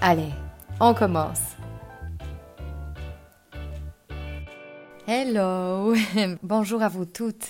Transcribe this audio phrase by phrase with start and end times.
[0.00, 0.30] Allez,
[0.78, 1.40] on commence.
[5.08, 5.92] Hello,
[6.44, 7.48] bonjour à vous toutes.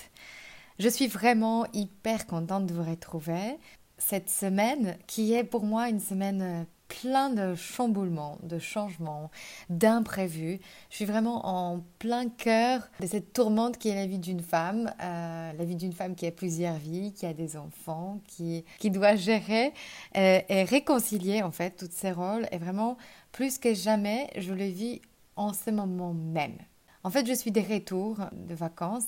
[0.79, 3.59] Je suis vraiment hyper contente de vous retrouver
[3.99, 9.31] cette semaine qui est pour moi une semaine plein de chamboulements, de changements,
[9.69, 10.59] d'imprévus.
[10.89, 14.91] Je suis vraiment en plein cœur de cette tourmente qui est la vie d'une femme,
[15.01, 18.91] euh, la vie d'une femme qui a plusieurs vies, qui a des enfants, qui, qui
[18.91, 19.71] doit gérer
[20.17, 22.47] euh, et réconcilier en fait tous ces rôles.
[22.51, 22.97] Et vraiment,
[23.31, 25.01] plus que jamais, je le vis
[25.35, 26.57] en ce moment même.
[27.03, 29.07] En fait, je suis des retours de vacances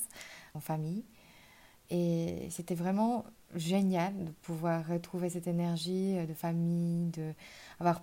[0.54, 1.04] en famille.
[1.90, 7.34] Et c'était vraiment génial de pouvoir retrouver cette énergie de famille, de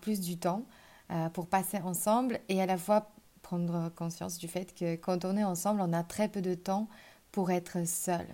[0.00, 0.64] plus du temps
[1.10, 5.36] euh, pour passer ensemble et à la fois prendre conscience du fait que quand on
[5.38, 6.88] est ensemble, on a très peu de temps
[7.32, 8.26] pour être seul.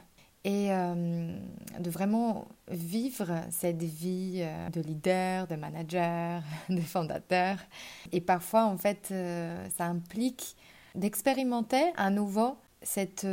[0.42, 1.38] Et euh,
[1.78, 7.58] de vraiment vivre cette vie euh, de leader, de manager, de fondateur.
[8.10, 9.14] Et parfois, en fait,
[9.76, 10.56] ça implique
[10.96, 13.26] d'expérimenter à nouveau cette,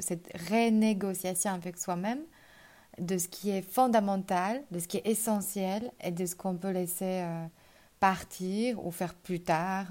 [0.00, 2.20] cette renégociation avec soi-même
[3.00, 6.70] de ce qui est fondamental, de ce qui est essentiel et de ce qu'on peut
[6.70, 7.46] laisser euh,
[8.00, 9.86] partir ou faire plus tard.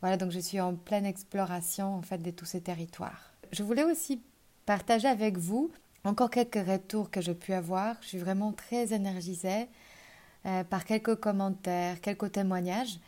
[0.00, 3.32] Voilà, donc je suis en pleine exploration en fait de tous ces territoires.
[3.52, 4.22] Je voulais aussi
[4.66, 5.70] partager avec vous
[6.04, 7.96] encore quelques retours que j'ai pu avoir.
[8.02, 9.68] Je suis vraiment très énergisée
[10.46, 12.98] euh, par quelques commentaires, quelques témoignages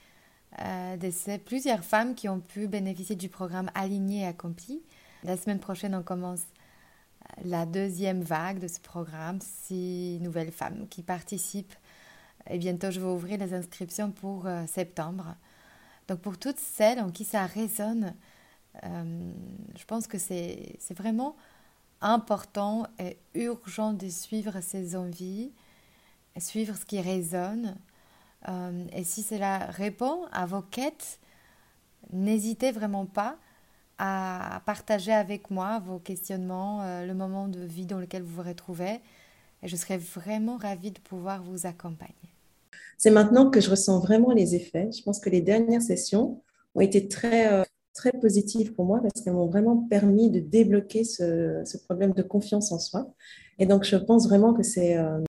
[0.60, 4.82] euh, de ces plusieurs femmes qui ont pu bénéficier du programme Aligné et Accompli.
[5.24, 6.42] La semaine prochaine, on commence
[7.42, 11.74] la deuxième vague de ce programme, six nouvelles femmes qui participent.
[12.48, 15.34] Et bientôt, je vais ouvrir les inscriptions pour euh, septembre.
[16.08, 18.14] Donc, pour toutes celles en qui ça résonne,
[18.84, 19.32] euh,
[19.76, 21.36] je pense que c'est vraiment
[22.00, 25.52] important et urgent de suivre ses envies,
[26.38, 27.76] suivre ce qui résonne.
[28.48, 31.18] Euh, et si cela répond à vos quêtes,
[32.12, 33.38] n'hésitez vraiment pas
[33.98, 38.48] à partager avec moi vos questionnements, euh, le moment de vie dans lequel vous vous
[38.48, 39.00] retrouvez.
[39.62, 42.14] Et je serais vraiment ravie de pouvoir vous accompagner.
[42.98, 44.90] C'est maintenant que je ressens vraiment les effets.
[44.92, 46.42] Je pense que les dernières sessions
[46.74, 51.04] ont été très, euh, très positives pour moi parce qu'elles m'ont vraiment permis de débloquer
[51.04, 53.12] ce, problème de confiance en soi.
[53.58, 55.20] Et donc, je pense vraiment que c'est euh,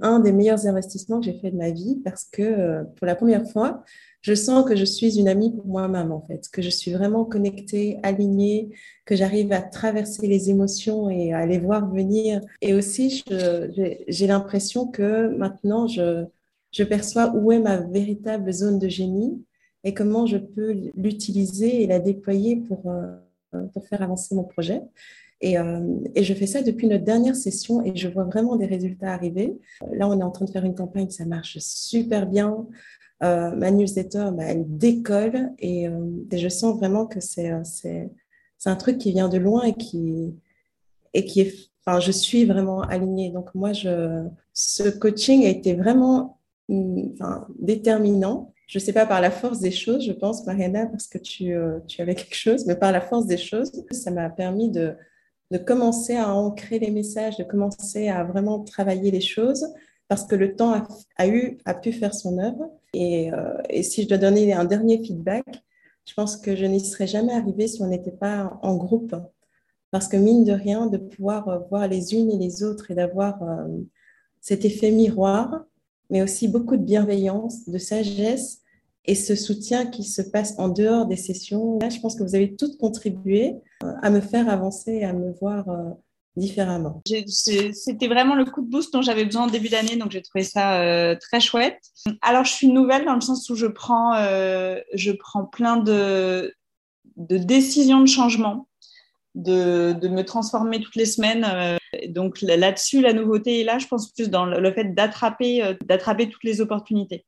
[0.00, 3.46] un des meilleurs investissements que j'ai fait de ma vie parce que pour la première
[3.50, 3.84] fois,
[4.24, 7.26] je sens que je suis une amie pour moi-même, en fait, que je suis vraiment
[7.26, 8.70] connectée, alignée,
[9.04, 12.40] que j'arrive à traverser les émotions et à les voir venir.
[12.62, 16.24] Et aussi, j'ai l'impression que maintenant, je,
[16.88, 19.44] perçois où est ma véritable zone de génie
[19.84, 24.80] et comment je peux l'utiliser et la déployer pour, euh, faire avancer mon projet.
[25.42, 28.64] Et, euh, et, je fais ça depuis notre dernière session et je vois vraiment des
[28.64, 29.58] résultats arriver.
[29.92, 32.66] Là, on est en train de faire une campagne, ça marche super bien.
[33.22, 38.10] Euh, ma newsletter, bah, elle décolle euh, et, je sens vraiment que euh, c'est
[38.66, 40.34] un truc qui vient de loin et qui,
[41.14, 41.54] et qui est,
[41.86, 43.30] enfin, je suis vraiment alignée.
[43.30, 48.52] Donc moi, je, ce coaching a été vraiment mm, enfin, déterminant.
[48.66, 51.54] Je ne sais pas par la force des choses, je pense, Mariana, parce que tu,
[51.86, 54.96] tu avais quelque chose, mais par la force des choses, ça m'a permis de,
[55.50, 59.66] de commencer à ancrer les messages, de commencer à vraiment travailler les choses
[60.14, 60.80] parce que le temps
[61.16, 62.70] a, eu, a pu faire son œuvre.
[62.92, 65.44] Et, euh, et, si je dois donner un dernier feedback,
[66.06, 69.16] je pense que je n'y serais jamais arrivée si on n'était pas en groupe.
[69.90, 72.94] Parce que mine de rien, de pouvoir euh, voir les unes et les autres et
[72.94, 73.66] d'avoir euh,
[74.40, 75.64] cet effet miroir,
[76.10, 78.60] mais aussi beaucoup de bienveillance, de sagesse
[79.06, 81.80] et ce soutien qui se passe en dehors des sessions.
[81.80, 83.56] Là, je pense que vous avez toutes contribué
[84.00, 85.66] à me faire avancer et à me voir
[86.36, 87.02] différemment.
[87.26, 90.44] C'était vraiment le coup de boost dont j'avais besoin en début d'année, donc j'ai trouvé
[90.44, 91.78] ça euh, très chouette.
[92.22, 96.52] Alors, je suis nouvelle dans le sens où je prends, euh, je prends plein de,
[97.16, 98.68] de décisions de changement,
[99.34, 101.46] de, de, me transformer toutes les semaines.
[101.48, 101.76] Euh,
[102.08, 106.42] donc là-dessus, la nouveauté est là, je pense plus dans le fait d'attraper d'attraper toutes
[106.42, 107.24] les opportunités.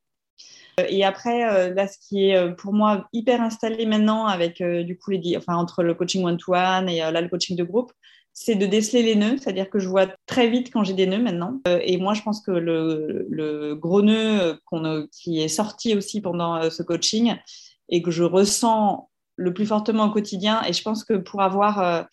[0.88, 5.36] Et après, là, ce qui est pour moi hyper installé maintenant avec du coup les,
[5.36, 7.92] enfin entre le coaching one-to-one et là le coaching de groupe,
[8.38, 11.22] c'est de déceler les nœuds, c'est-à-dire que je vois très vite quand j'ai des nœuds
[11.22, 11.62] maintenant.
[11.66, 14.60] Euh, et moi, je pense que le, gros nœud
[15.10, 17.34] qui est sorti aussi pendant euh, ce coaching
[17.88, 22.06] et que je ressens le plus fortement au quotidien, et je pense que pour avoir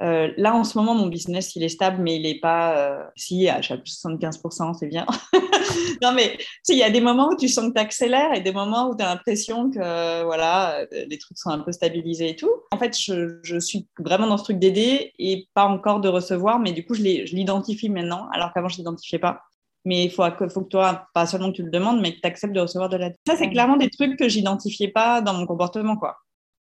[0.00, 2.76] euh, euh, là, en ce moment, mon business, il est stable, mais il n'est pas.
[2.76, 5.06] Euh, si, à 75%, c'est bien.
[6.02, 6.38] non, mais
[6.68, 8.96] il y a des moments où tu sens que tu accélères et des moments où
[8.96, 12.50] tu as l'impression que voilà, les trucs sont un peu stabilisés et tout.
[12.70, 16.58] En fait, je, je suis vraiment dans ce truc d'aider et pas encore de recevoir,
[16.58, 19.42] mais du coup, je l'identifie maintenant, alors qu'avant, je ne l'identifiais pas.
[19.86, 22.26] Mais il faut, faut que toi, pas seulement que tu le demandes, mais que tu
[22.26, 23.16] acceptes de recevoir de l'aide.
[23.26, 26.16] Ça, c'est clairement des trucs que j'identifiais pas dans mon comportement, quoi.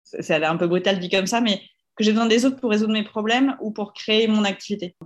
[0.03, 1.61] C'est un peu brutal dit comme ça, mais
[1.97, 4.97] que j'ai besoin des autres pour résoudre mes problèmes ou pour créer mon activité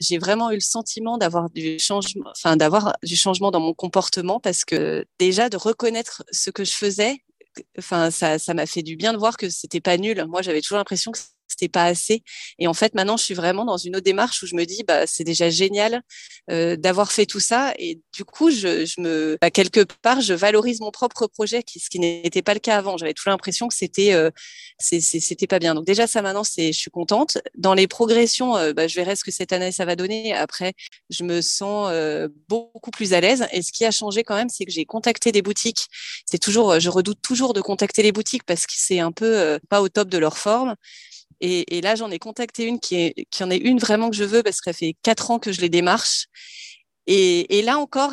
[0.00, 2.32] j'ai vraiment eu le sentiment d'avoir du changement,
[3.02, 7.18] du changement dans mon comportement parce que déjà de reconnaître ce que je faisais,
[7.78, 10.24] ça m'a fait du bien de voir que c'était pas nul.
[10.28, 12.22] Moi, j'avais toujours l'impression que c'était pas assez.
[12.58, 14.84] Et en fait, maintenant, je suis vraiment dans une autre démarche où je me dis,
[14.84, 16.02] bah, c'est déjà génial
[16.50, 17.74] euh, d'avoir fait tout ça.
[17.78, 21.88] Et du coup, je, je me, bah, quelque part, je valorise mon propre projet, ce
[21.88, 22.96] qui n'était pas le cas avant.
[22.96, 24.30] J'avais toujours l'impression que c'était, euh,
[24.78, 25.74] c'était pas bien.
[25.74, 27.38] Donc déjà, ça maintenant, c'est, je suis contente.
[27.56, 30.34] Dans les progressions, euh, bah, je verrai ce que cette année ça va donner.
[30.34, 30.74] Après,
[31.10, 33.46] je me sens euh, beaucoup plus à l'aise.
[33.52, 35.86] Et ce qui a changé quand même, c'est que j'ai contacté des boutiques.
[36.26, 39.58] C'est toujours, je redoute toujours de contacter les boutiques parce que c'est un peu euh,
[39.68, 40.74] pas au top de leur forme.
[41.40, 44.42] Et, là, j'en ai contacté une qui, qui en est une vraiment que je veux
[44.42, 46.26] parce que ça fait quatre ans que je les démarche.
[47.10, 48.12] Et, là encore,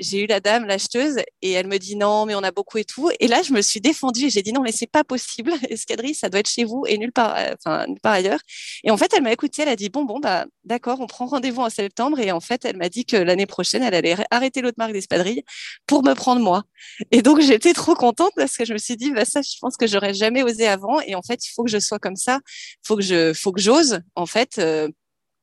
[0.00, 2.84] j'ai eu la dame, l'acheteuse, et elle me dit non, mais on a beaucoup et
[2.84, 3.10] tout.
[3.20, 5.52] Et là, je me suis défendue et j'ai dit non, mais c'est pas possible.
[5.68, 8.40] Escadrille, ça doit être chez vous et nulle part, euh, enfin, nulle part ailleurs.
[8.82, 11.26] Et en fait, elle m'a écoutée, elle a dit bon, bon, bah, d'accord, on prend
[11.26, 12.18] rendez-vous en septembre.
[12.18, 15.42] Et en fait, elle m'a dit que l'année prochaine, elle allait arrêter l'autre marque d'espadrille
[15.86, 16.64] pour me prendre moi.
[17.10, 19.76] Et donc, j'étais trop contente parce que je me suis dit, bah, ça, je pense
[19.76, 21.00] que j'aurais jamais osé avant.
[21.02, 22.40] Et en fait, il faut que je sois comme ça.
[22.46, 24.88] Il faut que je, faut que j'ose, en fait, euh,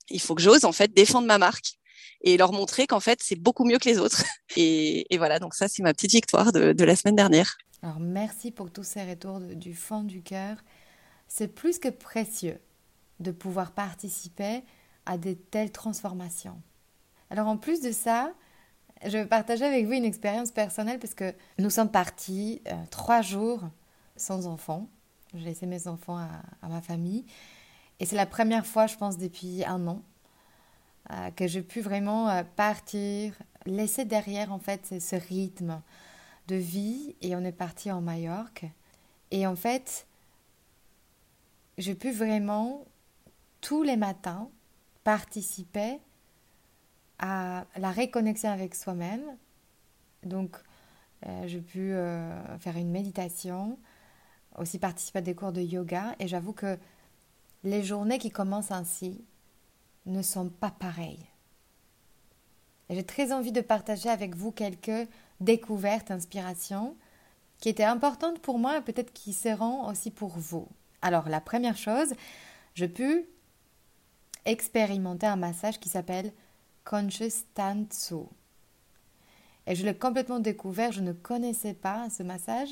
[0.09, 1.76] il faut que j'ose, en fait, défendre ma marque
[2.21, 4.23] et leur montrer qu'en fait, c'est beaucoup mieux que les autres.
[4.55, 7.57] Et, voilà, donc ça, c'est ma petite victoire de, la semaine dernière.
[7.81, 10.57] Alors, merci pour tous ces retours du fond du cœur.
[11.27, 12.59] C'est plus que précieux
[13.19, 14.63] de pouvoir participer
[15.05, 16.61] à de telles transformations.
[17.29, 18.33] Alors, en plus de ça,
[19.03, 23.21] je vais partager avec vous une expérience personnelle parce que nous sommes partis euh, trois
[23.21, 23.61] jours
[24.15, 24.89] sans enfants.
[25.33, 26.29] J'ai laissé mes enfants à,
[26.61, 27.25] à ma famille.
[27.99, 30.03] Et c'est la première fois, je pense, depuis un an
[31.11, 33.33] euh, que j'ai pu vraiment euh, partir,
[33.65, 35.81] laisser derrière en fait ce rythme
[36.47, 38.65] de vie et on est parti en Majorque.
[39.31, 40.05] Et en fait,
[41.77, 42.85] j'ai pu vraiment
[43.61, 44.49] tous les matins
[45.03, 45.99] participer
[47.19, 49.23] à la réconnexion avec soi-même.
[50.23, 50.57] Donc,
[51.25, 51.93] euh, j'ai pu
[52.59, 53.79] faire une méditation,
[54.57, 56.15] aussi participer à des cours de yoga.
[56.19, 56.77] Et j'avoue que
[57.63, 59.23] les journées qui commencent ainsi,
[60.07, 61.25] ne sont pas pareils.
[62.89, 65.07] J'ai très envie de partager avec vous quelques
[65.41, 66.95] découvertes, inspirations
[67.59, 70.67] qui étaient importantes pour moi et peut-être qui seront aussi pour vous.
[71.01, 72.13] Alors la première chose,
[72.75, 73.25] je pu
[74.45, 76.31] expérimenter un massage qui s'appelle
[76.85, 78.25] Conscious Tansu.
[79.65, 82.69] Et je l'ai complètement découvert, je ne connaissais pas ce massage.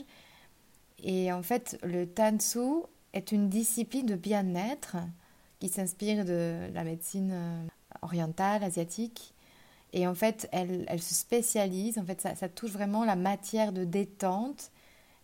[1.00, 4.96] Et en fait, le Tansu est une discipline de bien-être
[5.60, 7.68] qui s'inspire de la médecine euh,
[8.02, 9.34] orientale, asiatique.
[9.94, 13.84] Et en fait, elle, elle se spécialise, en fait, ça, touche vraiment la matière de
[13.84, 14.72] détente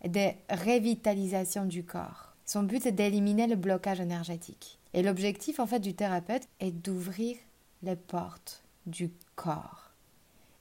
[0.02, 2.34] et de révitalisation du corps.
[2.46, 4.78] Son but est d'éliminer le blocage énergétique.
[4.94, 7.36] Et l'objectif, en fait, du thérapeute est d'ouvrir
[7.82, 9.90] les portes du corps.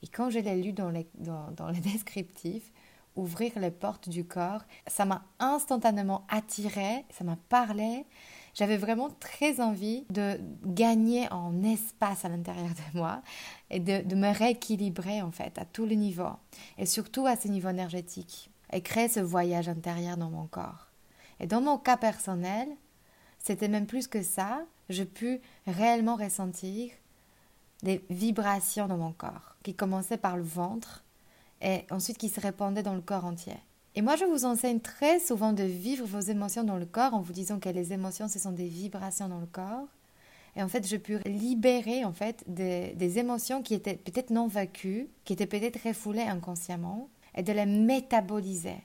[0.04, 2.72] Et quand je l'ai lu dans les, dans les descriptifs,
[3.16, 8.06] ouvrir les portes du corps, ça m'a instantanément attiré, ça m'a parlé,
[8.54, 13.22] j'avais vraiment très envie de gagner en espace à l'intérieur de moi
[13.70, 16.38] et de, me rééquilibrer en fait à tous les niveaux
[16.78, 20.88] et surtout à ce niveau énergétique et créer ce voyage intérieur dans mon corps.
[21.40, 22.68] Et dans mon cas personnel,
[23.40, 26.92] c'était même plus que ça, je pu réellement ressentir
[27.84, 31.04] des vibrations dans mon corps qui commençaient par le ventre
[31.62, 33.58] et ensuite qui se répandaient dans le corps entier.
[33.96, 37.20] Et moi, je vous enseigne très souvent de vivre vos émotions dans le corps en
[37.20, 39.88] vous disant que les émotions, ce sont des vibrations dans le corps.
[40.56, 45.10] Et en fait, je peux libérer en fait des, émotions qui étaient peut-être non vaincues,
[45.26, 48.78] qui étaient peut-être refoulées inconsciemment, et de les métaboliser.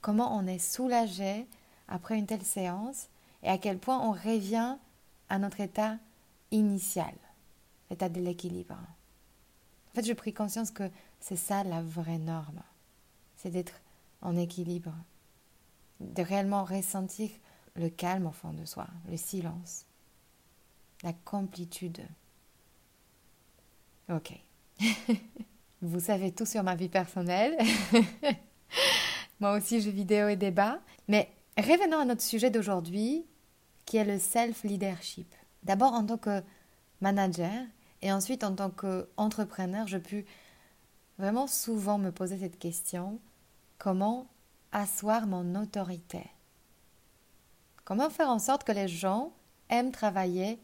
[0.00, 1.46] Comment on est soulagé
[1.88, 3.08] après une telle séance
[3.42, 4.76] et à quel point on revient
[5.28, 5.98] à notre état
[6.50, 7.14] initial,
[7.90, 8.74] l'état de l'équilibre.
[8.74, 12.60] En fait, j'ai pris conscience que c'est ça la vraie norme,
[13.36, 13.80] c'est d'être
[14.22, 14.94] en équilibre,
[16.00, 17.30] de réellement ressentir
[17.74, 19.86] le calme au fond de soi, le silence,
[21.02, 22.06] la complétude.
[24.10, 24.32] Ok.
[25.82, 27.56] Vous savez tout sur ma vie personnelle.
[29.40, 30.80] Moi aussi, je vidéo et débat.
[31.08, 33.26] Mais revenons à notre sujet d'aujourd'hui,
[33.84, 35.34] qui est le self-leadership.
[35.62, 36.42] D'abord en tant que
[37.00, 37.52] manager
[38.02, 40.24] et ensuite en tant qu'entrepreneur, je peux
[41.18, 43.20] vraiment souvent me poser cette question
[43.78, 44.26] comment
[44.72, 46.30] asseoir mon autorité?
[47.84, 49.32] Comment faire en sorte que les gens
[49.68, 50.58] aiment travailler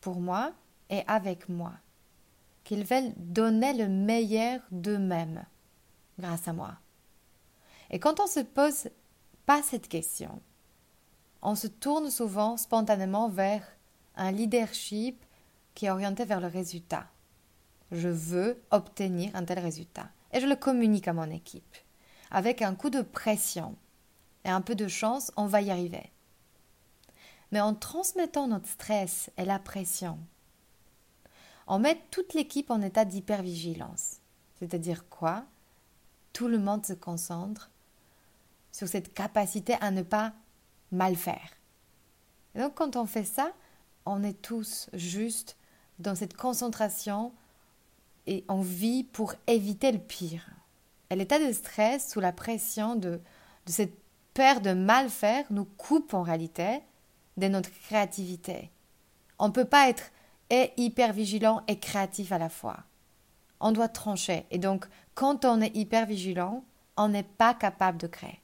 [0.00, 0.52] pour moi
[0.90, 1.72] et avec moi?
[2.64, 5.44] Qu'ils veulent donner le meilleur d'eux-mêmes
[6.18, 6.74] grâce à moi.
[7.90, 8.90] Et quand on se pose
[9.46, 10.42] pas cette question,
[11.40, 13.62] on se tourne souvent spontanément vers
[14.16, 15.24] un leadership
[15.74, 17.06] qui est orienté vers le résultat.
[17.92, 20.10] Je veux obtenir un tel résultat.
[20.32, 21.76] Et je le communique à mon équipe.
[22.30, 23.76] Avec un coup de pression
[24.44, 26.12] et un peu de chance, on va y arriver
[27.50, 30.18] mais en transmettant notre stress et la pression,
[31.66, 34.18] on met toute l'équipe en état d'hypervigilance.
[34.58, 35.44] C'est-à-dire quoi?
[36.32, 37.70] Tout le monde se concentre
[38.72, 40.32] sur cette capacité à ne pas
[40.92, 41.50] mal faire.
[42.54, 43.52] Donc quand on fait ça,
[44.06, 45.56] on est tous juste
[45.98, 47.32] dans cette concentration
[48.26, 50.48] et on vit pour éviter le pire.
[51.10, 53.20] L'état de stress sous la pression de,
[53.66, 53.98] de cette
[54.34, 56.80] peur de mal faire nous coupe en réalité
[57.36, 58.70] de notre créativité.
[59.38, 60.10] On ne peut pas être
[60.50, 62.78] et hyper vigilant et créatif à la fois.
[63.60, 64.46] On doit trancher.
[64.50, 66.64] Et donc, quand on est hyper vigilant,
[66.96, 68.40] on n'est pas capable de créer.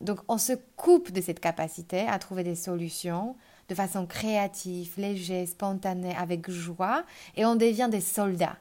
[0.00, 3.36] Donc, on se coupe de cette capacité à trouver des solutions
[3.68, 7.04] de façon créative, légère, spontanée, avec joie,
[7.36, 8.56] et on devient des soldats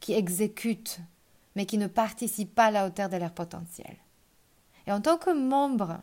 [0.00, 1.00] qui exécutent,
[1.54, 3.96] mais qui ne participent pas à la hauteur de leur potentiel.
[4.86, 6.00] Et en tant que membre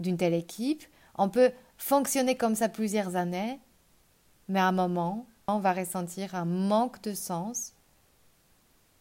[0.00, 0.84] d'une telle équipe,
[1.16, 3.58] on peut fonctionner comme ça plusieurs années,
[4.48, 7.72] mais à un moment, on va ressentir un manque de sens,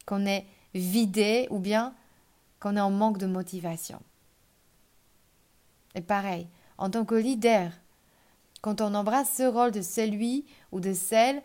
[0.05, 1.93] qu'on est vidé ou bien
[2.59, 4.01] qu'on est en manque de motivation.
[5.93, 7.71] Et pareil, en tant que leader,
[8.61, 11.41] quand on embrasse ce rôle de celui ou de celle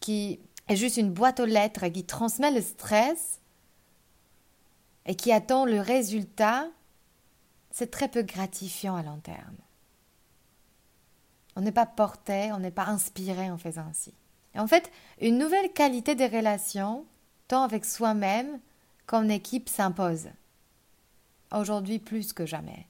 [0.00, 3.40] qui est juste une boîte aux lettres et qui transmet le stress
[5.06, 6.68] et qui attend le résultat,
[7.70, 9.56] c'est très peu gratifiant à long terme.
[11.56, 14.14] On n'est pas porté, on n'est pas inspiré en faisant ainsi.
[14.54, 14.90] En fait,
[15.20, 17.06] une nouvelle qualité des relations,
[17.48, 18.60] tant avec soi-même
[19.06, 20.28] qu'en équipe, s'impose.
[21.52, 22.86] Aujourd'hui plus que jamais.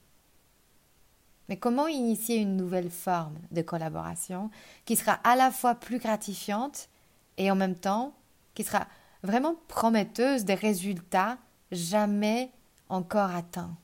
[1.49, 4.49] Mais comment initier une nouvelle forme de collaboration
[4.85, 6.89] qui sera à la fois plus gratifiante
[7.37, 8.13] et en même temps
[8.53, 8.87] qui sera
[9.23, 11.37] vraiment prometteuse des résultats
[11.73, 12.51] jamais
[12.89, 13.75] encore atteints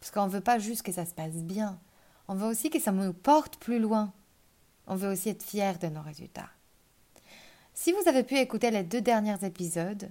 [0.00, 1.78] Parce qu'on ne veut pas juste que ça se passe bien,
[2.28, 4.12] on veut aussi que ça nous porte plus loin.
[4.86, 6.48] On veut aussi être fier de nos résultats.
[7.74, 10.10] Si vous avez pu écouter les deux derniers épisodes,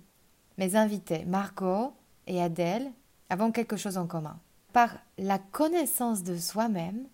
[0.57, 1.93] mes invités Margot
[2.27, 2.91] et Adèle
[3.29, 4.39] avons quelque chose en commun.
[4.73, 7.07] Par la connaissance de soi-même,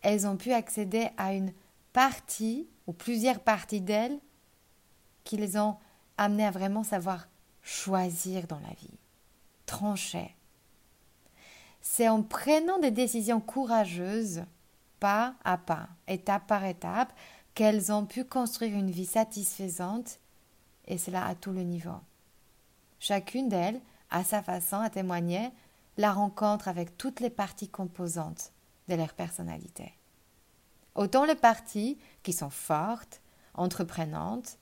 [0.00, 1.52] elles ont pu accéder à une
[1.92, 4.18] partie ou plusieurs parties d'elles
[5.24, 5.76] qui les ont
[6.16, 7.28] amenées à vraiment savoir
[7.62, 8.98] choisir dans la vie,
[9.66, 10.34] trancher,
[11.80, 14.42] c'est en prenant des décisions courageuses,
[15.00, 17.12] pas à pas, étape par étape,
[17.54, 20.18] qu'elles ont pu construire une vie satisfaisante,
[20.86, 21.98] et cela à tout le niveau.
[23.00, 25.50] Chacune d'elles, à sa façon, a témoigné
[25.96, 28.52] la rencontre avec toutes les parties composantes
[28.88, 29.92] de leur personnalité.
[30.94, 33.20] Autant les parties qui sont fortes,
[33.54, 34.58] entreprenantes,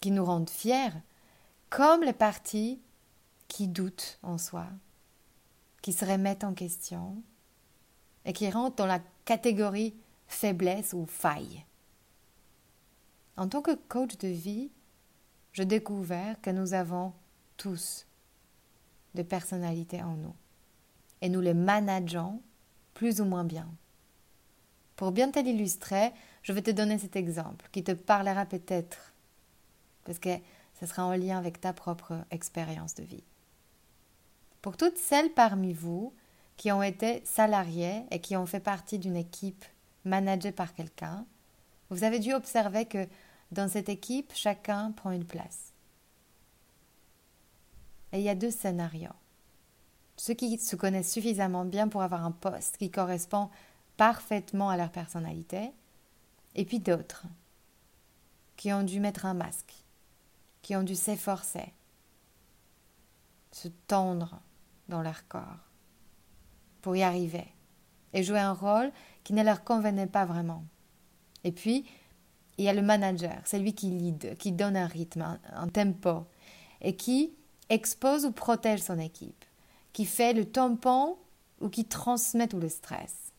[0.00, 0.92] qui nous rendent fiers,
[1.70, 2.80] comme les parties
[3.48, 4.66] qui doutent en soi,
[5.82, 7.22] qui se remettent en question
[8.24, 9.94] et qui rentrent dans la catégorie
[10.26, 11.64] faiblesse ou faille.
[13.36, 14.70] En tant que coach de vie,
[15.52, 17.12] je découvert que nous avons
[17.56, 18.06] tous
[19.14, 20.34] des personnalités en nous
[21.22, 22.42] et nous les manageons
[22.94, 23.68] plus ou moins bien.
[24.96, 26.12] Pour bien te l'illustrer,
[26.42, 29.14] je vais te donner cet exemple qui te parlera peut-être
[30.04, 30.30] parce que
[30.80, 33.22] ce sera en lien avec ta propre expérience de vie.
[34.62, 36.14] Pour toutes celles parmi vous
[36.56, 39.64] qui ont été salariées et qui ont fait partie d'une équipe
[40.04, 41.26] managée par quelqu'un,
[41.92, 43.08] Vous avez dû observer que
[43.50, 45.72] dans cette équipe, chacun prend une place.
[48.12, 49.08] Et il y a deux scénarios.
[50.16, 53.50] Ceux qui se connaissent suffisamment bien pour avoir un poste qui correspond
[53.96, 55.72] parfaitement à leur personnalité,
[56.54, 57.24] et puis d'autres
[58.56, 59.79] qui ont dû mettre un masque,
[60.62, 61.72] qui ont dû s'efforcer,
[63.52, 64.40] se tendre
[64.88, 65.70] dans leur corps
[66.82, 67.46] pour y arriver
[68.12, 68.90] et jouer un rôle
[69.24, 70.64] qui ne leur convenait pas vraiment.
[71.44, 71.86] Et puis,
[72.58, 76.26] il y a le manager, c'est lui qui lead, qui donne un rythme, un, tempo,
[76.82, 77.32] et qui
[77.68, 79.44] expose ou protège son équipe,
[79.92, 81.16] qui fait le tampon
[81.60, 83.32] ou qui transmet tout le stress.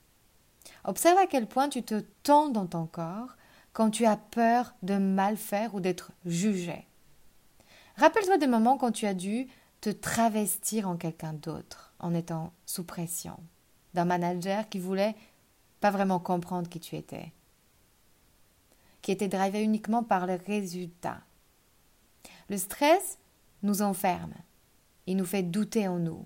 [0.85, 3.35] Observe à quel point tu te tends dans ton corps
[3.73, 6.87] quand tu as peur de mal faire ou d'être jugé.
[8.01, 9.46] Rappelle-toi des moments quand tu as dû
[9.79, 13.38] te travestir en quelqu'un d'autre en étant sous pression,
[13.93, 15.13] d'un manager qui voulait
[15.81, 17.31] pas vraiment comprendre qui tu étais,
[19.03, 21.20] qui était drivé uniquement par le résultat.
[22.50, 23.20] Le stress
[23.62, 24.34] nous enferme,
[25.05, 26.25] il nous fait douter en nous,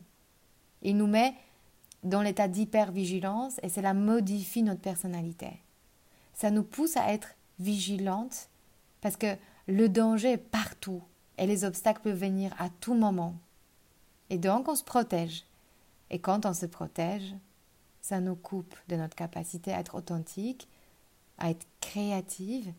[0.82, 1.34] il nous met
[2.05, 5.62] dans l'état d'hypervigilance et cela modifie notre personnalité.
[6.36, 8.48] Ça nous pousse à être vigilantes
[9.01, 9.36] parce que
[9.67, 11.03] le danger est partout
[11.37, 13.35] et les obstacles peuvent venir à tout moment.
[14.29, 15.45] Et donc on se protège.
[16.09, 17.35] Et quand on se protège,
[18.01, 20.67] ça nous coupe de notre capacité à être authentique,
[21.37, 22.71] à être créative,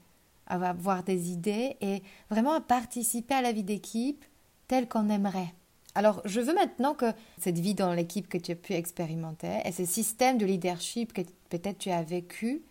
[0.46, 4.24] à avoir des idées et vraiment à participer à la vie d'équipe
[4.68, 5.52] telle qu'on aimerait.
[5.94, 9.72] Alors, je veux maintenant que cette vie dans l'équipe que tu as pu expérimenter et
[9.72, 12.62] ce système de leadership que peut-être tu as vécu,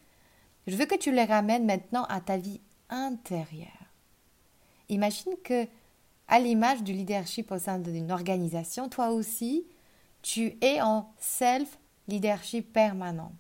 [0.67, 3.84] je veux que tu les ramènes maintenant à ta vie intérieure.
[4.89, 5.67] Imagine que
[6.27, 9.65] à l'image du leadership au sein d'une organisation, toi aussi,
[10.21, 13.31] tu es en self-leadership permanent.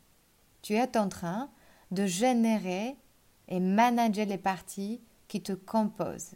[0.61, 1.49] Tu es en train
[1.91, 2.95] de générer
[3.47, 6.35] et manager les parties qui te composent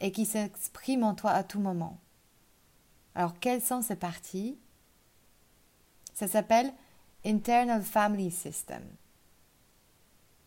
[0.00, 1.98] et qui s'expriment en toi à tout moment.
[3.14, 4.58] Alors, quelles sont ces parties?
[6.14, 6.72] Ça s'appelle
[7.24, 8.82] Internal Family System.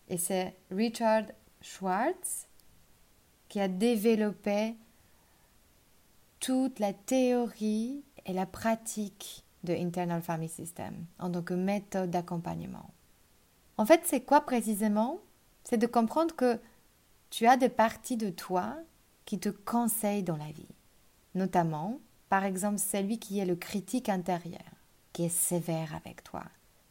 [0.09, 1.25] Et c'est Richard
[1.61, 2.47] Schwartz
[3.53, 4.73] qui a développé
[6.39, 12.89] toute la théorie et la pratique de Internal Family System en tant que méthode d'accompagnement.
[13.77, 15.19] En fait, c'est quoi précisément?
[15.65, 16.59] C'est de comprendre que
[17.29, 18.75] tu as des parties de toi
[19.25, 20.73] qui te conseillent dans la vie.
[21.35, 24.73] Notamment, par exemple, celui qui est le critique intérieur,
[25.11, 26.41] qui est sévère avec toi,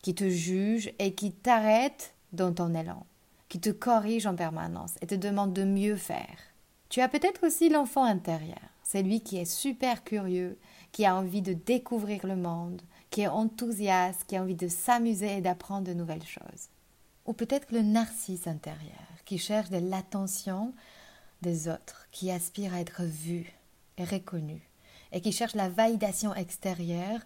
[0.00, 3.04] qui te juge et qui t'arrête dans ton élan,
[3.48, 6.51] qui te corrige en permanence et te demande de mieux faire.
[6.92, 10.58] Tu as peut-être aussi l'enfant intérieur, celui qui est super curieux,
[10.92, 15.38] qui a envie de découvrir le monde, qui est enthousiaste, qui a envie de s'amuser
[15.38, 16.68] et d'apprendre de nouvelles choses.
[17.24, 18.92] Ou peut-être le narcisse intérieur,
[19.24, 20.74] qui cherche de l'attention
[21.40, 23.50] des autres, qui aspire à être vu
[23.96, 24.60] et reconnu,
[25.12, 27.20] et qui cherche la validation extérieure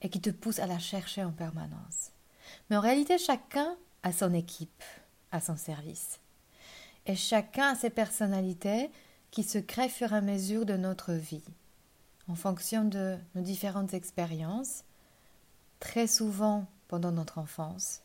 [0.00, 2.10] et qui te pousse à la chercher en permanence.
[2.68, 4.82] Mais en réalité, chacun a son équipe
[5.30, 6.18] à son service.
[7.06, 8.90] Et chacun a ses personnalités
[9.32, 11.42] qui se crée fur et à mesure de notre vie,
[12.28, 14.84] en fonction de nos différentes expériences,
[15.80, 18.02] très souvent pendant notre enfance,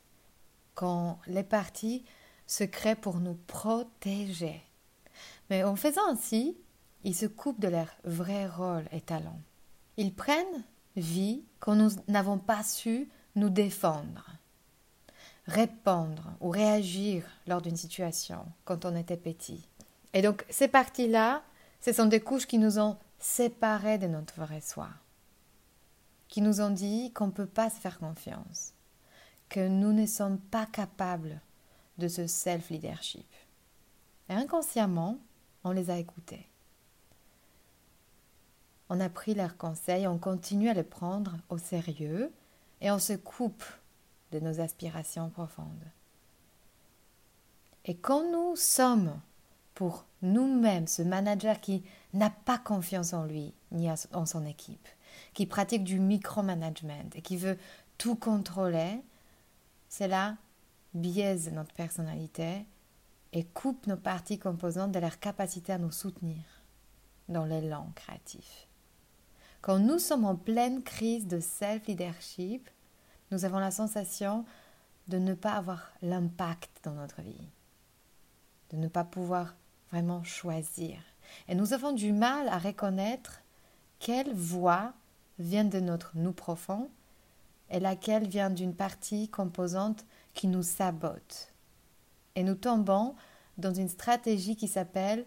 [0.73, 2.03] quand les parties
[2.47, 4.63] se créent pour nous protéger.
[5.49, 6.57] Mais en faisant ainsi,
[7.03, 9.39] ils se coupent de leur vrai rôle et talent.
[9.97, 10.63] Ils prennent
[10.95, 14.31] vie quand nous n'avons pas su nous défendre,
[15.45, 19.67] répondre ou réagir lors d'une situation quand on était petit.
[20.17, 21.43] Et donc, ces parties-là,
[21.79, 24.89] ce sont des couches qui nous ont séparés de notre vrai soi,
[26.27, 28.73] qui nous ont dit qu'on ne peut pas se faire confiance,
[29.47, 31.39] que nous ne sommes pas capables
[31.99, 33.27] de ce self-leadership.
[34.29, 35.19] Et inconsciemment,
[35.63, 36.47] on les a écoutés.
[38.89, 42.33] On a pris leurs conseils, on continue à les prendre au sérieux
[42.81, 43.65] et on se coupe
[44.31, 45.91] de nos aspirations profondes.
[47.85, 49.13] Et quand nous sommes
[49.77, 54.87] pour nous-mêmes, ce manager qui n'a pas confiance en lui ni en son équipe,
[55.35, 57.59] qui pratique du micromanagement et qui veut
[57.99, 58.99] tout contrôler,
[59.87, 60.35] cela
[60.95, 62.65] biaise notre personnalité
[63.33, 66.41] et coupe nos parties composantes de leur capacité à nous soutenir
[67.29, 68.67] dans l'élan créatif.
[69.61, 72.67] Quand nous sommes en pleine crise de self-leadership,
[73.29, 74.43] nous avons la sensation
[75.07, 77.47] de ne pas avoir l'impact dans notre vie,
[78.71, 79.53] de ne pas pouvoir
[79.91, 80.97] vraiment choisir.
[81.47, 83.41] Et nous avons du mal à reconnaître
[83.99, 84.93] quelle voix
[85.39, 86.89] vient de notre nous profond
[87.69, 91.53] et laquelle vient d'une partie composante qui nous sabote
[92.35, 93.15] Et nous tombons
[93.57, 95.25] dans une stratégie qui s'appelle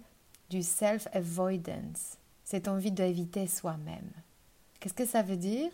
[0.49, 4.11] du self-avoidance, cette envie d'éviter soi-même.
[4.79, 5.70] Qu'est-ce que ça veut dire?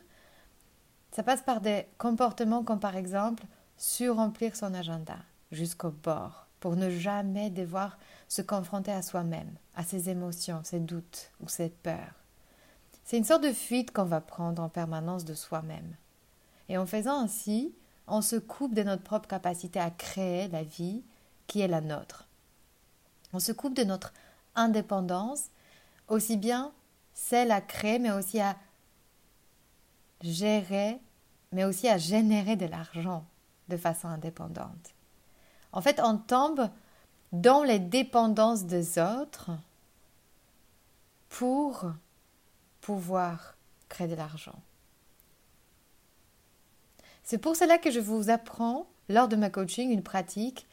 [1.13, 3.45] Ça passe par des comportements comme par exemple
[3.77, 5.17] surremplir son agenda
[5.53, 11.31] jusqu'au bord pour ne jamais devoir se confronter à soi-même, à ses émotions, ses doutes
[11.41, 12.15] ou ses peurs.
[13.05, 15.95] C'est une sorte de fuite qu'on va prendre en permanence de soi-même.
[16.69, 17.73] Et en faisant ainsi,
[18.09, 21.03] on se coupe de notre propre capacité à créer la vie
[21.47, 22.27] qui est la nôtre.
[23.33, 24.13] On se coupe de notre
[24.57, 25.51] indépendance,
[26.09, 26.73] aussi bien
[27.15, 28.57] celle à créer, mais aussi à
[30.23, 31.01] gérer,
[31.53, 33.25] mais aussi à générer de l'argent
[33.69, 34.96] de façon indépendante.
[35.77, 36.71] En fait, on tombe
[37.33, 39.51] dans les dépendances des autres
[41.29, 41.85] pour
[42.81, 43.57] pouvoir
[43.91, 44.59] créer de l'argent.
[47.25, 50.67] C'est pour cela que je vous apprends, lors de ma coaching, une pratique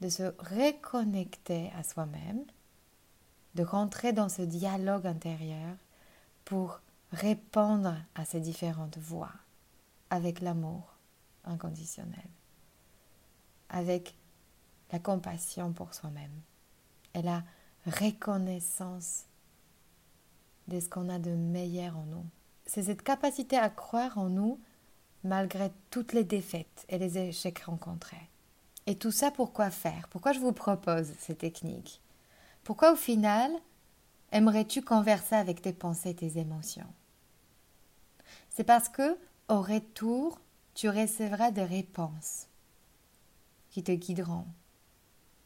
[0.00, 2.46] de se reconnecter à soi-même,
[3.54, 5.76] de rentrer dans ce dialogue intérieur
[6.46, 6.80] pour
[7.12, 9.32] répondre à ces différentes voix
[10.08, 10.94] avec l'amour
[11.44, 12.30] inconditionnel,
[13.72, 14.14] avec
[14.92, 16.40] la compassion pour soi-même
[17.14, 17.42] et la
[17.86, 19.24] reconnaissance
[20.68, 22.24] de ce qu'on a de meilleur en nous.
[22.66, 24.60] C'est cette capacité à croire en nous
[25.24, 28.30] malgré toutes les défaites et les échecs rencontrés.
[28.86, 30.08] Et tout ça, pourquoi faire?
[30.08, 32.00] Pourquoi je vous propose ces techniques?
[32.64, 33.50] Pourquoi au final,
[34.30, 36.92] aimerais-tu converser avec tes pensées et tes émotions?
[38.50, 39.16] C'est parce que,
[39.48, 40.40] au retour,
[40.74, 42.46] tu recevras des réponses
[43.72, 44.46] qui te guideront.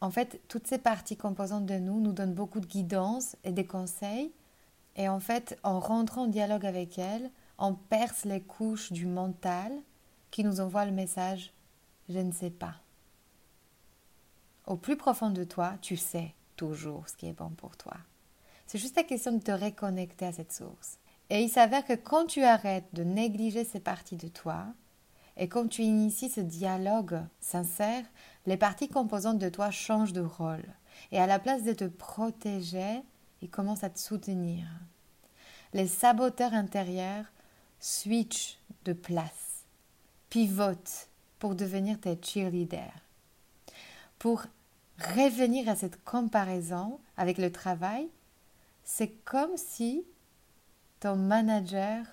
[0.02, 3.64] En fait, toutes ces parties composantes de nous nous donnent beaucoup de guidance et des
[3.64, 4.30] conseils.
[4.96, 9.72] Et en fait, en rentrant en dialogue avec elles, on perce les couches du mental
[10.30, 11.54] qui nous envoie le message
[12.08, 12.76] je ne sais pas.
[14.66, 17.96] Au plus profond de toi, tu sais toujours ce qui est bon pour toi.
[18.66, 20.98] C'est juste la question de te reconnecter à cette source.
[21.30, 24.66] Et il s'avère que quand tu arrêtes de négliger ces parties de toi,
[25.36, 28.04] et quand tu inities ce dialogue sincère,
[28.46, 30.64] les parties composantes de toi changent de rôle.
[31.12, 33.02] Et à la place de te protéger,
[33.42, 34.66] ils commencent à te soutenir.
[35.74, 37.26] Les saboteurs intérieurs
[37.80, 39.66] switch de place,
[40.30, 43.02] pivote pour devenir tes cheerleaders.
[44.18, 44.46] Pour
[44.98, 48.08] revenir à cette comparaison avec le travail,
[48.84, 50.04] c'est comme si
[51.00, 52.06] ton manager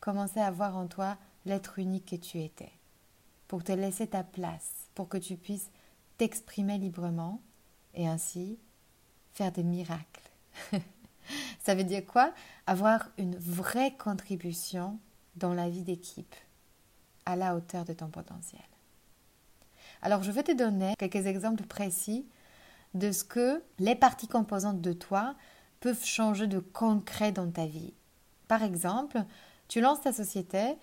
[0.00, 2.72] commençait à voir en toi l'être unique que tu étais,
[3.48, 5.70] pour te laisser ta place, pour que tu puisses
[6.18, 7.40] t'exprimer librement
[7.94, 8.58] et ainsi
[9.32, 10.30] faire des miracles.
[11.62, 12.32] Ça veut dire quoi?
[12.66, 14.98] Avoir une vraie contribution
[15.36, 16.34] dans la vie d'équipe,
[17.24, 18.62] à la hauteur de ton potentiel.
[20.02, 22.26] Alors, je vais te donner quelques exemples précis
[22.94, 25.34] de ce que les parties composantes de toi
[25.80, 27.94] peuvent changer de concret dans ta vie.
[28.48, 29.22] Par exemple,
[29.68, 30.76] tu lances ta société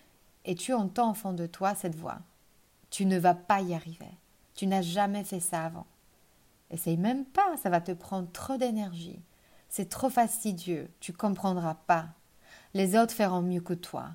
[0.50, 2.18] et tu entends au fond de toi cette voix.
[2.90, 4.10] Tu ne vas pas y arriver.
[4.56, 5.86] Tu n'as jamais fait ça avant.
[6.72, 9.22] Essaye même pas, ça va te prendre trop d'énergie.
[9.70, 12.08] C'est trop fastidieux, tu comprendras pas.
[12.74, 14.10] Les autres feront mieux que toi.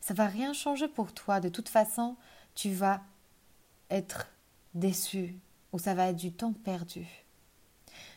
[0.00, 1.38] Ça va rien changer pour toi.
[1.38, 2.16] De toute façon,
[2.56, 3.00] tu vas
[3.88, 4.26] être
[4.74, 5.38] déçu
[5.72, 7.06] ou ça va être du temps perdu.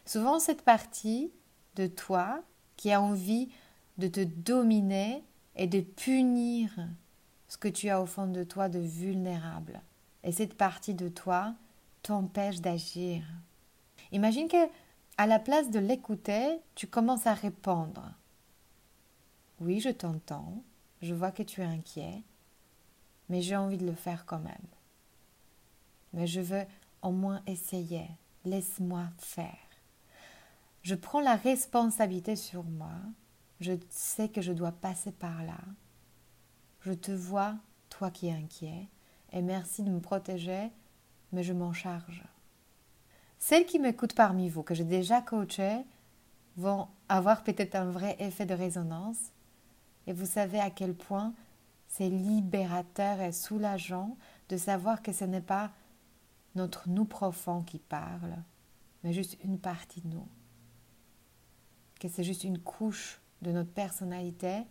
[0.08, 1.32] Souvent, cette partie
[1.76, 2.42] de toi
[2.76, 3.50] qui a envie
[4.00, 5.24] de te dominer
[5.56, 6.72] et de punir
[7.52, 9.82] ce que tu as au fond de toi de vulnérable.
[10.24, 11.54] Et cette partie de toi
[12.02, 13.26] t'empêche d'agir.
[14.14, 14.70] Imagine que
[15.18, 18.14] à la place de l'écouter, tu commences à répondre.
[19.60, 20.64] Oui, je t'entends,
[21.02, 22.24] je vois que tu es inquiet,
[23.28, 24.56] mais j'ai envie de le faire quand même.
[26.14, 26.64] Mais je veux
[27.02, 28.08] au moins essayer.
[28.46, 29.58] Laisse-moi faire.
[30.84, 32.96] Je prends la responsabilité sur moi.
[33.60, 35.60] Je sais que je dois passer par là.
[36.82, 37.56] Je te vois,
[37.90, 38.88] toi qui es inquiet,
[39.32, 40.72] et merci de me protéger,
[41.32, 42.24] mais je m'en charge.
[43.38, 45.84] Celles qui m'écoutent parmi vous, que j'ai déjà coachées,
[46.58, 49.32] vont avoir peut-être un vrai effet de résonance.
[50.08, 51.34] Et vous savez à quel point
[51.88, 54.18] c'est libérateur et soulageant
[54.50, 55.72] de savoir que ce n'est pas
[56.56, 58.36] notre nous profond qui parle,
[59.04, 60.28] mais juste une partie de nous.
[62.00, 64.64] Que c'est juste une couche de notre personnalité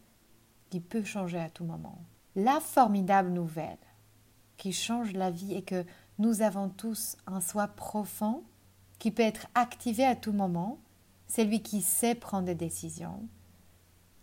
[0.70, 1.98] qui peut changer à tout moment.
[2.36, 3.76] La formidable nouvelle
[4.56, 5.84] qui change la vie est que
[6.18, 8.44] nous avons tous un soi profond
[8.98, 10.78] qui peut être activé à tout moment,
[11.26, 13.26] c'est lui qui sait prendre des décisions,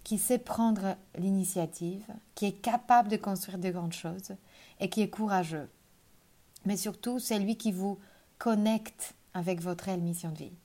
[0.04, 2.06] qui sait prendre l'initiative,
[2.36, 4.36] qui est capable de construire de grandes choses
[4.80, 5.70] et qui est courageux.
[6.66, 7.98] mais surtout celui qui vous
[8.38, 10.58] connecte avec votre réelle mission de vie.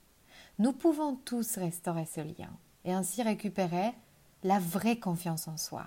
[0.59, 2.51] Nous pouvons tous restaurer ce lien
[2.85, 3.93] et ainsi récupérer
[4.43, 5.87] la vraie confiance en soi.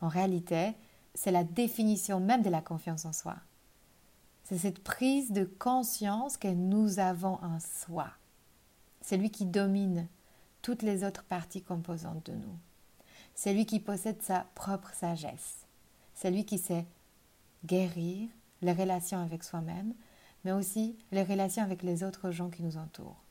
[0.00, 0.74] En réalité,
[1.14, 3.36] c'est la définition même de la confiance en soi.
[4.44, 8.08] C'est cette prise de conscience que nous avons en soi.
[9.00, 10.06] C'est lui qui domine
[10.62, 12.58] toutes les autres parties composantes de nous.
[13.34, 15.66] C'est lui qui possède sa propre sagesse.
[16.14, 16.86] C'est lui qui sait
[17.64, 18.28] guérir
[18.62, 19.94] les relations avec soi-même,
[20.44, 23.22] mais aussi les relations avec les autres gens qui nous entourent.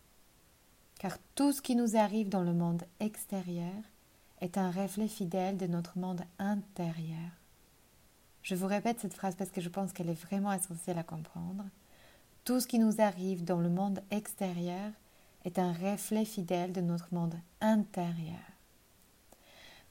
[0.99, 3.73] Car tout ce qui nous arrive dans le monde extérieur
[4.41, 7.31] est un reflet fidèle de notre monde intérieur.
[8.43, 11.63] Je vous répète cette phrase parce que je pense qu'elle est vraiment essentielle à comprendre.
[12.45, 14.91] Tout ce qui nous arrive dans le monde extérieur
[15.43, 18.39] est un reflet fidèle de notre monde intérieur.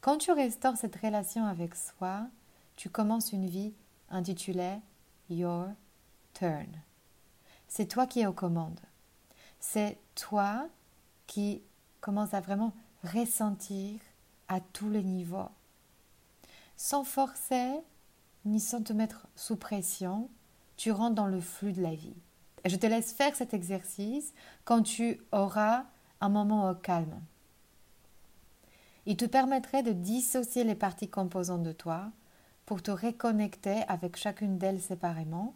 [0.00, 2.28] Quand tu restaures cette relation avec soi,
[2.76, 3.74] tu commences une vie
[4.08, 4.78] intitulée
[5.28, 5.68] Your
[6.34, 6.68] Turn.
[7.68, 8.80] C'est toi qui es aux commandes.
[9.58, 10.68] C'est toi
[11.26, 11.62] qui
[12.00, 13.98] commences à vraiment ressentir
[14.48, 15.50] à tous les niveaux.
[16.76, 17.80] Sans forcer
[18.44, 20.28] ni sans te mettre sous pression,
[20.76, 22.16] tu rentres dans le flux de la vie.
[22.64, 24.32] Et je te laisse faire cet exercice
[24.64, 25.84] quand tu auras
[26.20, 27.20] un moment au calme.
[29.06, 32.10] Il te permettrait de dissocier les parties composantes de toi
[32.66, 35.54] pour te reconnecter avec chacune d'elles séparément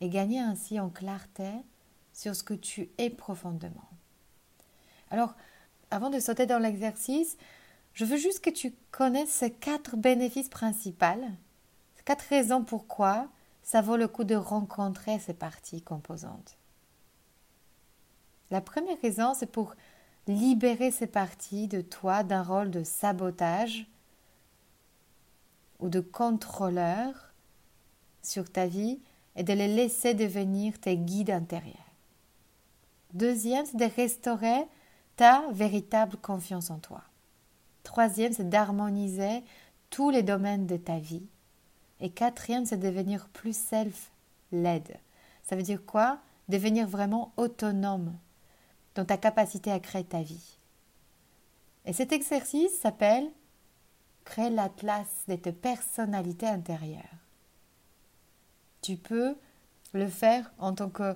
[0.00, 1.50] et gagner ainsi en clarté
[2.12, 3.88] sur ce que tu es profondément.
[5.10, 5.34] Alors,
[5.90, 7.36] avant de sauter dans l'exercice,
[7.94, 11.06] je veux juste que tu connaisses ces quatre bénéfices principaux,
[11.96, 13.28] ces quatre raisons pourquoi
[13.62, 16.58] ça vaut le coup de rencontrer ces parties composantes.
[18.50, 19.74] La première raison, c'est pour
[20.26, 23.86] libérer ces parties de toi d'un rôle de sabotage
[25.80, 27.32] ou de contrôleur
[28.22, 29.00] sur ta vie
[29.36, 31.74] et de les laisser devenir tes guides intérieurs.
[33.12, 34.66] Deuxième, c'est de restaurer
[35.16, 37.02] ta véritable confiance en toi.
[37.84, 39.44] Troisième, c'est d'harmoniser
[39.90, 41.26] tous les domaines de ta vie.
[42.00, 44.96] Et quatrième, c'est de devenir plus self-led.
[45.44, 46.18] Ça veut dire quoi?
[46.48, 48.16] Devenir vraiment autonome
[48.96, 50.58] dans ta capacité à créer ta vie.
[51.84, 53.30] Et cet exercice s'appelle
[54.24, 57.02] Créer l'atlas de tes personnalités intérieures.
[58.80, 59.36] Tu peux
[59.92, 61.14] le faire en tant que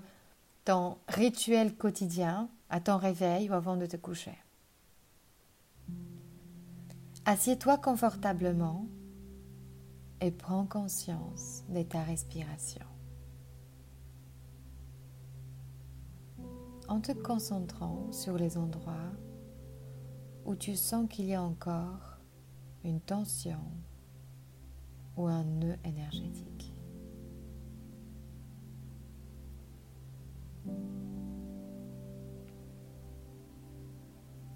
[0.66, 4.36] ton rituel quotidien, à ton réveil ou avant de te coucher.
[7.30, 8.86] Assieds-toi confortablement
[10.22, 12.86] et prends conscience de ta respiration.
[16.88, 19.12] En te concentrant sur les endroits
[20.46, 22.16] où tu sens qu'il y a encore
[22.82, 23.60] une tension
[25.18, 26.72] ou un nœud énergétique.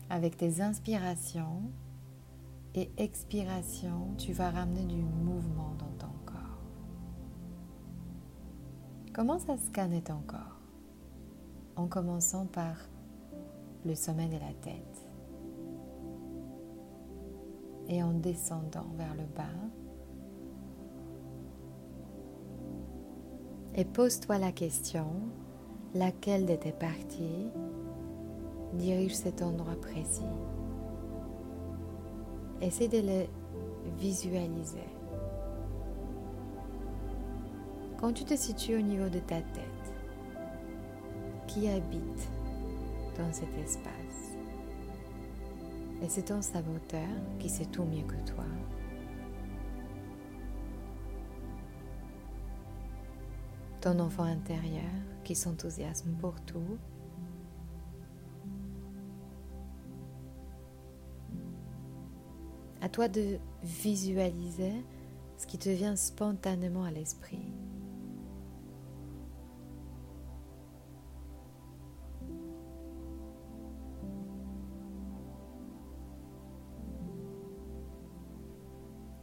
[0.08, 1.70] Avec tes inspirations,
[2.74, 6.62] et expiration, tu vas ramener du mouvement dans ton corps.
[9.12, 10.60] Commence à scanner ton corps?
[11.76, 12.76] En commençant par
[13.84, 15.08] le sommet de la tête
[17.88, 19.42] et en descendant vers le bas.
[23.74, 25.06] Et pose-toi la question,
[25.94, 27.48] laquelle de tes parties
[28.74, 30.22] dirige cet endroit précis?
[32.62, 33.26] Essaie de le
[33.98, 34.86] visualiser.
[37.98, 39.94] Quand tu te situes au niveau de ta tête,
[41.48, 42.30] qui habite
[43.18, 44.36] dans cet espace?
[46.02, 47.08] Et c'est ton saboteur
[47.40, 48.44] qui sait tout mieux que toi.
[53.80, 54.90] Ton enfant intérieur
[55.24, 56.78] qui s'enthousiasme pour tout
[62.92, 64.84] toi de visualiser
[65.38, 67.52] ce qui te vient spontanément à l'esprit.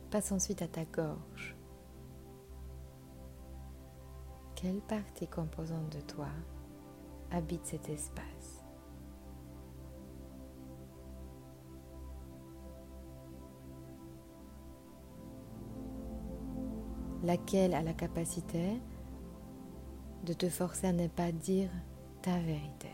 [0.10, 1.55] Passe ensuite à ta gorge.
[4.55, 6.27] Quelle partie composante de toi
[7.32, 8.38] habite cet espace?
[17.23, 18.79] Laquelle a la capacité
[20.25, 21.69] de te forcer à ne pas dire
[22.21, 22.89] ta vérité.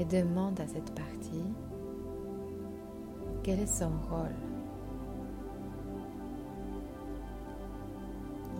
[0.00, 1.44] Et demande à cette partie
[3.42, 4.36] Quel est son rôle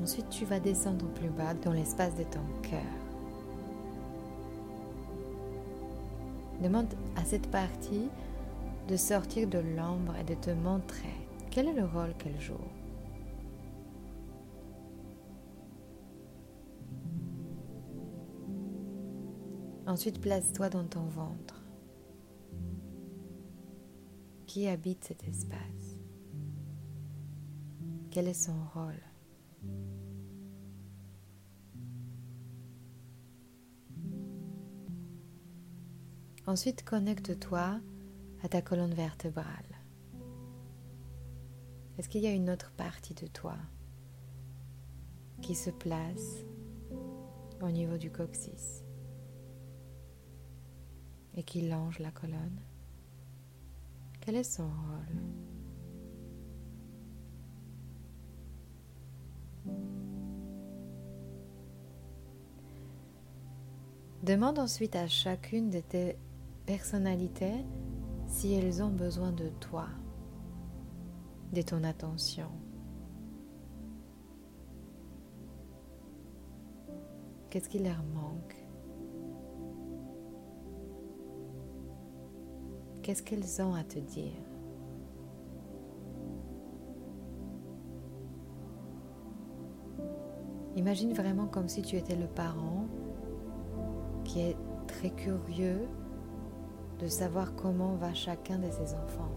[0.02, 3.07] Ensuite, tu vas descendre plus bas dans l'espace de ton cœur.
[6.62, 8.08] Demande à cette partie
[8.88, 12.54] de sortir de l'ombre et de te montrer quel est le rôle qu'elle joue?
[19.86, 21.64] Ensuite, place-toi dans ton ventre.
[24.46, 25.96] Qui habite cet espace?
[28.10, 29.07] Quel est son rôle?
[36.48, 37.78] Ensuite, connecte-toi
[38.42, 39.44] à ta colonne vertébrale.
[41.98, 43.54] Est-ce qu'il y a une autre partie de toi
[45.42, 46.46] qui se place
[47.60, 48.82] au niveau du coccyx
[51.34, 52.62] et qui longe la colonne?
[54.22, 55.20] Quel est son rôle?
[64.22, 66.16] Demande ensuite à chacune de tes
[66.68, 67.64] personnalités
[68.26, 69.86] si elles ont besoin de toi,
[71.54, 72.50] de ton attention.
[77.48, 78.54] Qu'est-ce qui leur manque?
[83.00, 84.44] Qu'est-ce qu'elles ont à te dire?
[90.76, 92.84] Imagine vraiment comme si tu étais le parent
[94.24, 95.88] qui est très curieux
[97.00, 99.30] de savoir comment va chacun de ses enfants.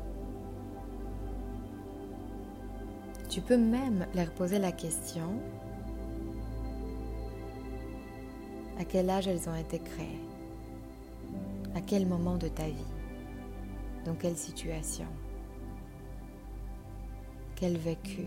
[3.30, 5.40] Tu peux même leur poser la question
[8.78, 10.20] à quel âge elles ont été créées,
[11.76, 12.94] à quel moment de ta vie,
[14.06, 15.08] dans quelle situation,
[17.56, 18.26] quel vécu?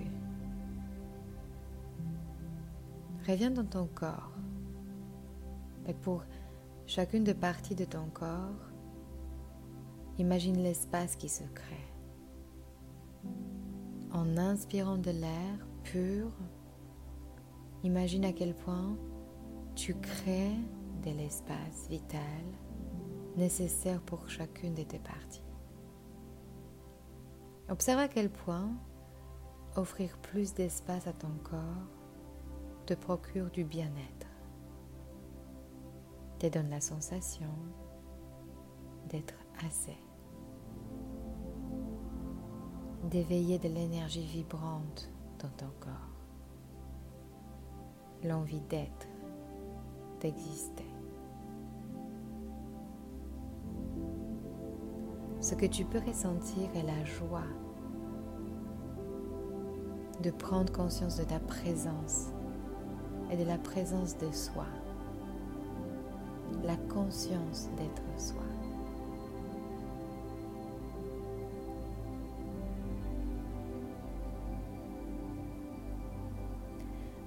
[3.27, 4.33] Reviens dans ton corps
[5.87, 6.23] et pour
[6.87, 8.64] chacune des parties de ton corps,
[10.19, 11.89] Imagine l'espace qui se crée.
[14.13, 16.31] En inspirant de l'air pur,
[17.83, 18.97] imagine à quel point
[19.75, 20.57] tu crées
[21.03, 22.21] de l'espace vital
[23.37, 25.43] nécessaire pour chacune de tes parties.
[27.69, 28.71] Observe à quel point
[29.75, 31.89] offrir plus d'espace à ton corps
[32.87, 34.29] te procure du bien-être,
[36.39, 37.51] te donne la sensation
[39.09, 39.44] d'être
[43.11, 45.93] D'éveiller de l'énergie vibrante dans ton corps.
[48.23, 49.09] L'envie d'être,
[50.21, 50.85] d'exister.
[55.41, 57.49] Ce que tu peux ressentir est la joie
[60.23, 62.29] de prendre conscience de ta présence
[63.31, 64.67] et de la présence de soi,
[66.63, 68.54] la conscience d'être soi.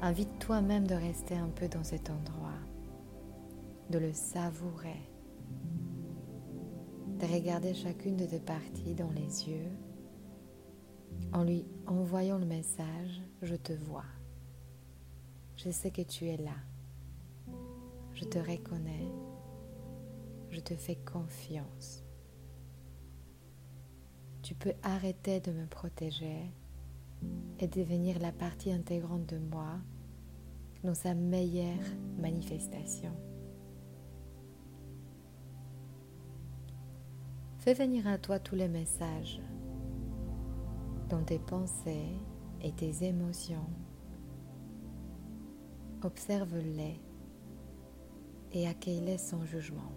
[0.07, 2.61] Invite toi-même de rester un peu dans cet endroit,
[3.89, 5.01] de le savourer,
[7.19, 9.69] de regarder chacune de tes parties dans les yeux
[11.33, 14.05] en lui envoyant le message Je te vois.
[15.57, 16.55] Je sais que tu es là.
[18.13, 19.11] Je te reconnais.
[20.51, 22.01] Je te fais confiance.
[24.41, 26.49] Tu peux arrêter de me protéger
[27.59, 29.81] et devenir la partie intégrante de moi
[30.83, 31.83] dans sa meilleure
[32.17, 33.11] manifestation.
[37.59, 39.41] Fais venir à toi tous les messages
[41.09, 42.15] dans tes pensées
[42.61, 43.69] et tes émotions.
[46.03, 47.01] Observe-les
[48.53, 49.91] et accueille-les sans jugement.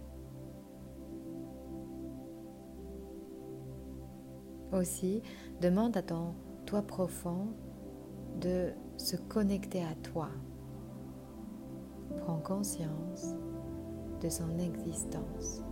[4.73, 5.23] Aussi,
[5.61, 7.49] demande à ton toi profond
[8.41, 10.28] de se connecter à toi.
[12.18, 13.34] Prends conscience
[14.20, 15.62] de son existence.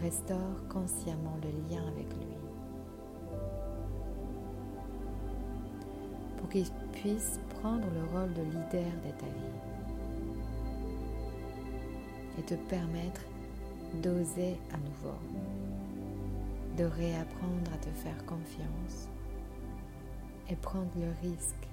[0.00, 2.36] Restaure consciemment le lien avec lui.
[6.38, 9.58] Pour qu'il puisse prendre le rôle de leader de ta vie
[12.38, 13.20] et te permettre
[14.02, 15.18] d'oser à nouveau
[16.76, 19.08] de réapprendre à te faire confiance
[20.48, 21.68] et prendre le risque,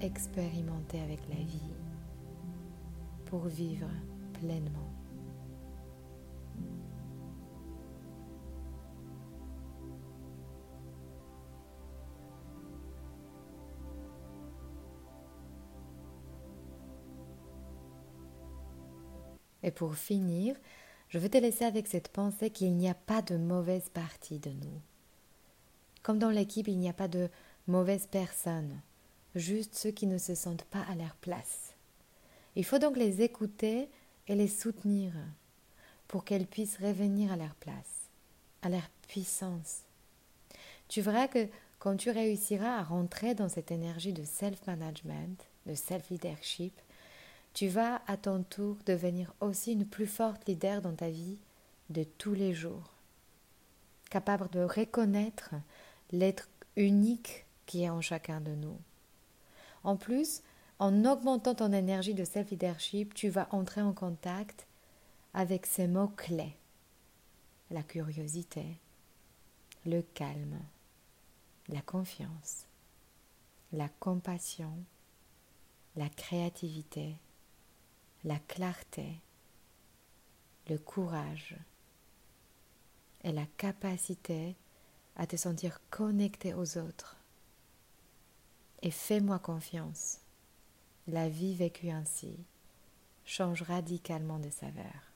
[0.00, 1.74] expérimenter avec la vie
[3.26, 3.88] pour vivre
[4.34, 4.88] pleinement.
[19.62, 20.56] Et pour finir,
[21.08, 24.50] je veux te laisser avec cette pensée qu'il n'y a pas de mauvaise partie de
[24.50, 24.80] nous.
[26.02, 27.28] Comme dans l'équipe, il n'y a pas de
[27.66, 28.80] mauvaise personne
[29.38, 31.74] juste ceux qui ne se sentent pas à leur place.
[32.56, 33.88] Il faut donc les écouter
[34.26, 35.12] et les soutenir
[36.08, 38.08] pour qu'elles puissent revenir à leur place,
[38.62, 39.82] à leur puissance.
[40.88, 41.46] Tu verras que
[41.78, 46.72] quand tu réussiras à rentrer dans cette énergie de self-management, de self-leadership,
[47.54, 51.38] tu vas à ton tour devenir aussi une plus forte leader dans ta vie
[51.90, 52.92] de tous les jours,
[54.10, 55.54] capable de reconnaître
[56.10, 58.78] l'être unique qui est en chacun de nous.
[59.88, 60.42] En plus,
[60.80, 64.66] en augmentant ton énergie de self-leadership, tu vas entrer en contact
[65.32, 66.58] avec ces mots clés.
[67.70, 68.76] La curiosité,
[69.86, 70.60] le calme,
[71.68, 72.66] la confiance,
[73.72, 74.74] la compassion,
[75.96, 77.16] la créativité,
[78.24, 79.22] la clarté,
[80.68, 81.56] le courage
[83.24, 84.54] et la capacité
[85.16, 87.17] à te sentir connecté aux autres.
[88.82, 90.18] Et fais-moi confiance.
[91.06, 92.38] La vie vécue ainsi
[93.24, 95.12] change radicalement de saveur.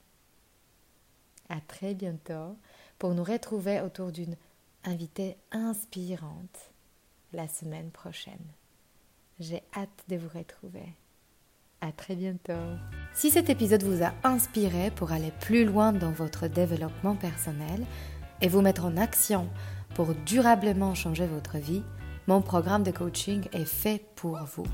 [1.48, 2.56] À très bientôt
[2.98, 4.36] pour nous retrouver autour d'une
[4.84, 6.72] invitée inspirante
[7.32, 8.44] la semaine prochaine.
[9.38, 10.94] J'ai hâte de vous retrouver.
[11.80, 12.76] À très bientôt.
[13.12, 17.84] Si cet épisode vous a inspiré pour aller plus loin dans votre développement personnel
[18.40, 19.48] et vous mettre en action
[19.94, 21.82] pour durablement changer votre vie,
[22.26, 24.66] mon programme de coaching est fait pour vous.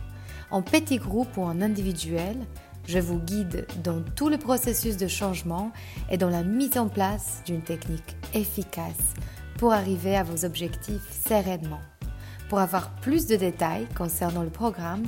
[0.51, 2.39] En petit groupe ou en individuel,
[2.87, 5.73] je vous guide dans tout le processus de changement
[6.11, 9.13] et dans la mise en place d'une technique efficace
[9.59, 11.81] pour arriver à vos objectifs sereinement.
[12.49, 15.03] Pour avoir plus de détails concernant le programme,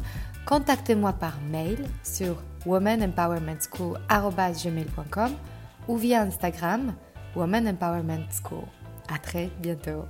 [0.44, 5.30] contactez-moi par mail sur womanempowermentschool.com
[5.88, 6.92] ou via Instagram
[7.34, 8.66] Woman Empowerment School.
[9.08, 10.04] À très bientôt.